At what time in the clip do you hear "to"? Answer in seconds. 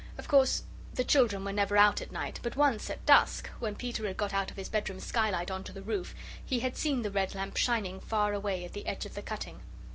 5.65-5.71